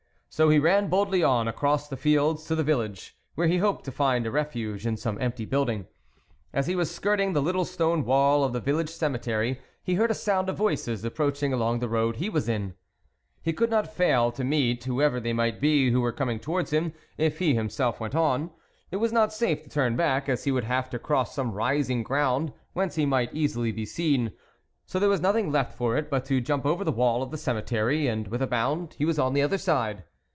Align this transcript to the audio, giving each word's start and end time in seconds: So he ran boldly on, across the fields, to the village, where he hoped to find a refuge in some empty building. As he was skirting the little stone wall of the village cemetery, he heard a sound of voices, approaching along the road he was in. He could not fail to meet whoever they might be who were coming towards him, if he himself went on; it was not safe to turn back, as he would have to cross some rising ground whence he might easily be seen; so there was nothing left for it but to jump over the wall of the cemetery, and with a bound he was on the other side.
So 0.33 0.47
he 0.47 0.59
ran 0.59 0.87
boldly 0.87 1.21
on, 1.23 1.49
across 1.49 1.89
the 1.89 1.97
fields, 1.97 2.45
to 2.45 2.55
the 2.55 2.63
village, 2.63 3.17
where 3.35 3.47
he 3.47 3.57
hoped 3.57 3.83
to 3.83 3.91
find 3.91 4.25
a 4.25 4.31
refuge 4.31 4.87
in 4.87 4.95
some 4.95 5.21
empty 5.21 5.43
building. 5.43 5.87
As 6.53 6.67
he 6.67 6.75
was 6.75 6.89
skirting 6.89 7.33
the 7.33 7.41
little 7.41 7.65
stone 7.65 8.05
wall 8.05 8.45
of 8.45 8.53
the 8.53 8.61
village 8.61 8.87
cemetery, 8.89 9.59
he 9.83 9.95
heard 9.95 10.09
a 10.09 10.13
sound 10.15 10.47
of 10.47 10.55
voices, 10.55 11.03
approaching 11.03 11.51
along 11.51 11.79
the 11.79 11.89
road 11.89 12.15
he 12.15 12.29
was 12.29 12.47
in. 12.47 12.75
He 13.41 13.51
could 13.51 13.69
not 13.69 13.93
fail 13.93 14.31
to 14.31 14.45
meet 14.45 14.85
whoever 14.85 15.19
they 15.19 15.33
might 15.33 15.59
be 15.59 15.91
who 15.91 15.99
were 15.99 16.13
coming 16.13 16.39
towards 16.39 16.71
him, 16.71 16.93
if 17.17 17.39
he 17.39 17.53
himself 17.53 17.99
went 17.99 18.15
on; 18.15 18.51
it 18.89 18.97
was 18.97 19.11
not 19.11 19.33
safe 19.33 19.61
to 19.63 19.69
turn 19.69 19.97
back, 19.97 20.29
as 20.29 20.45
he 20.45 20.51
would 20.53 20.63
have 20.63 20.89
to 20.91 20.97
cross 20.97 21.35
some 21.35 21.51
rising 21.51 22.03
ground 22.03 22.53
whence 22.71 22.95
he 22.95 23.05
might 23.05 23.33
easily 23.35 23.73
be 23.73 23.85
seen; 23.85 24.31
so 24.85 24.97
there 24.97 25.09
was 25.09 25.21
nothing 25.21 25.51
left 25.51 25.75
for 25.77 25.97
it 25.97 26.09
but 26.09 26.23
to 26.23 26.39
jump 26.39 26.65
over 26.65 26.85
the 26.85 26.91
wall 26.91 27.21
of 27.21 27.31
the 27.31 27.37
cemetery, 27.37 28.07
and 28.07 28.29
with 28.29 28.41
a 28.41 28.47
bound 28.47 28.93
he 28.93 29.03
was 29.03 29.19
on 29.19 29.33
the 29.33 29.41
other 29.41 29.57
side. 29.57 30.05